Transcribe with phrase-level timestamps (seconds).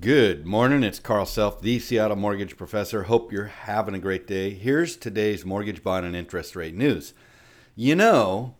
[0.00, 0.82] Good morning.
[0.82, 3.02] It's Carl Self, the Seattle mortgage professor.
[3.02, 4.48] Hope you're having a great day.
[4.48, 7.12] Here's today's mortgage bond and interest rate news.
[7.76, 8.54] You know,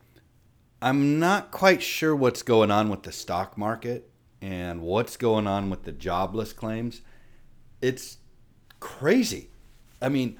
[0.82, 4.11] I'm not quite sure what's going on with the stock market
[4.42, 7.00] and what's going on with the jobless claims.
[7.80, 8.18] It's
[8.78, 9.48] crazy.
[10.02, 10.38] I mean,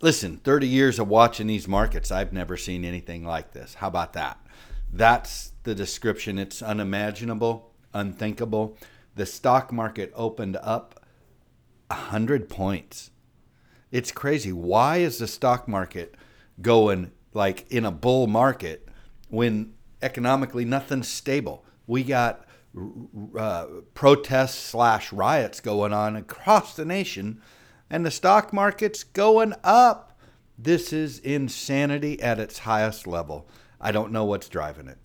[0.00, 3.74] listen, 30 years of watching these markets, I've never seen anything like this.
[3.74, 4.44] How about that?
[4.92, 6.40] That's the description.
[6.40, 8.76] It's unimaginable, unthinkable
[9.18, 11.04] the stock market opened up
[11.88, 13.10] 100 points.
[13.90, 14.52] It's crazy.
[14.52, 16.14] Why is the stock market
[16.62, 18.88] going like in a bull market
[19.28, 21.64] when economically nothing's stable?
[21.86, 22.44] We got
[23.36, 27.40] uh, protests slash riots going on across the nation,
[27.90, 30.18] and the stock market's going up.
[30.56, 33.48] This is insanity at its highest level.
[33.80, 34.98] I don't know what's driving it.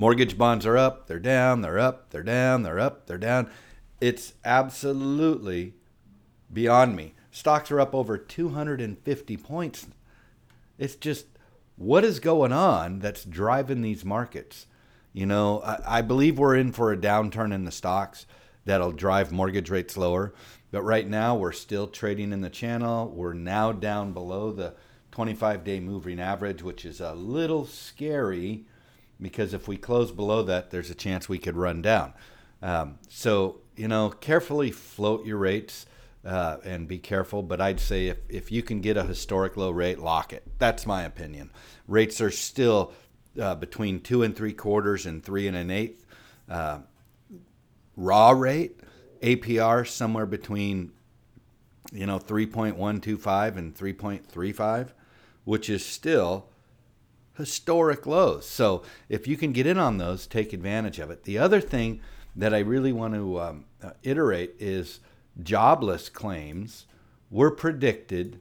[0.00, 3.50] Mortgage bonds are up, they're down, they're up, they're down, they're up, they're down.
[4.00, 5.74] It's absolutely
[6.52, 7.14] beyond me.
[7.32, 9.88] Stocks are up over 250 points.
[10.78, 11.26] It's just
[11.76, 14.66] what is going on that's driving these markets?
[15.12, 18.24] You know, I, I, believe we're in for a downturn in the stocks
[18.64, 20.32] that'll drive mortgage rates lower.
[20.70, 23.08] But right now, we're still trading in the channel.
[23.08, 24.74] We're now down below the
[25.10, 28.66] 25 day moving average, which is a little scary
[29.20, 32.12] because if we close below that, there's a chance we could run down.
[32.62, 35.86] Um, so, you know, carefully float your rates
[36.24, 37.42] uh, and be careful.
[37.42, 40.44] But I'd say if, if you can get a historic low rate, lock it.
[40.58, 41.50] That's my opinion.
[41.86, 42.92] Rates are still
[43.40, 46.04] uh, between two and three quarters and three and an eighth.
[46.48, 46.80] Uh,
[47.96, 48.80] raw rate,
[49.22, 50.92] APR somewhere between,
[51.92, 54.90] you know, 3.125 and 3.35,
[55.44, 56.46] which is still
[57.38, 58.46] historic lows.
[58.46, 61.24] So if you can get in on those, take advantage of it.
[61.24, 62.00] The other thing
[62.36, 65.00] that I really want to um, uh, iterate is
[65.42, 66.86] jobless claims
[67.30, 68.40] were predicted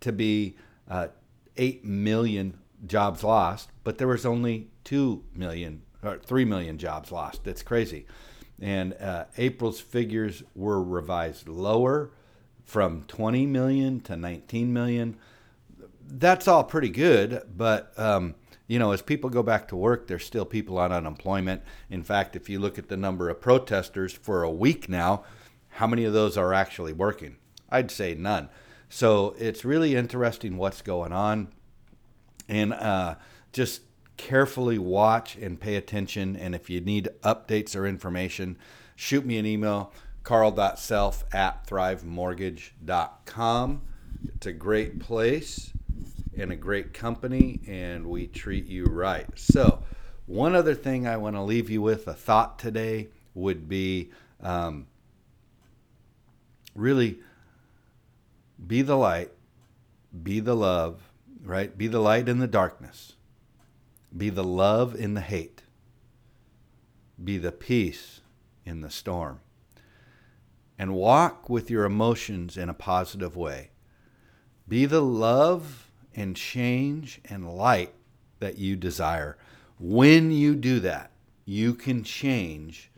[0.00, 0.56] to be
[0.88, 1.08] uh,
[1.56, 7.44] 8 million jobs lost, but there was only 2 million or 3 million jobs lost.
[7.44, 8.06] That's crazy.
[8.60, 12.10] And uh, April's figures were revised lower
[12.64, 15.16] from 20 million to 19 million
[16.10, 18.34] that's all pretty good, but um,
[18.66, 21.62] you know, as people go back to work, there's still people on unemployment.
[21.88, 25.24] In fact, if you look at the number of protesters for a week now,
[25.70, 27.36] how many of those are actually working?
[27.68, 28.48] I'd say none.
[28.88, 31.48] So it's really interesting what's going on,
[32.48, 33.16] and uh,
[33.52, 33.82] just
[34.16, 36.36] carefully watch and pay attention.
[36.36, 38.58] And if you need updates or information,
[38.96, 43.82] shoot me an email, carl.self at thrivemortgage.com.
[44.34, 45.72] It's a great place
[46.40, 49.26] and a great company, and we treat you right.
[49.36, 49.82] So,
[50.26, 54.86] one other thing I want to leave you with a thought today would be um,
[56.74, 57.18] really
[58.66, 59.30] be the light,
[60.22, 61.10] be the love,
[61.42, 61.76] right?
[61.76, 63.14] Be the light in the darkness,
[64.16, 65.62] be the love in the hate,
[67.22, 68.20] be the peace
[68.64, 69.40] in the storm,
[70.78, 73.70] and walk with your emotions in a positive way.
[74.68, 77.94] Be the love and change and light
[78.40, 79.36] that you desire.
[79.78, 81.10] When you do that,
[81.44, 82.90] you can change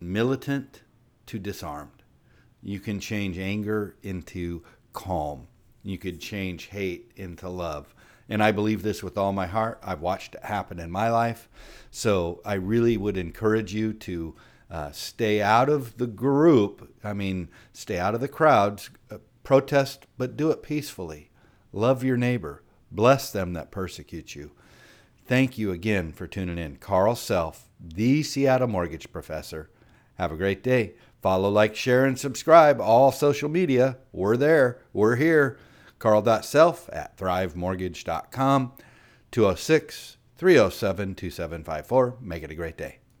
[0.00, 0.82] militant
[1.26, 2.02] to disarmed.
[2.62, 5.48] You can change anger into calm.
[5.82, 7.94] You could change hate into love.
[8.28, 9.80] And I believe this with all my heart.
[9.82, 11.48] I've watched it happen in my life.
[11.90, 14.34] So I really would encourage you to
[14.70, 16.94] uh, stay out of the group.
[17.02, 21.29] I mean, stay out of the crowds, uh, protest, but do it peacefully.
[21.72, 22.62] Love your neighbor.
[22.90, 24.52] Bless them that persecute you.
[25.26, 26.76] Thank you again for tuning in.
[26.76, 29.70] Carl Self, the Seattle Mortgage Professor.
[30.18, 30.94] Have a great day.
[31.22, 32.80] Follow, like, share, and subscribe.
[32.80, 33.98] All social media.
[34.12, 34.78] We're there.
[34.92, 35.58] We're here.
[35.98, 38.72] Carl.self at thrivemortgage.com.
[39.30, 42.16] 206 307 2754.
[42.20, 42.99] Make it a great day.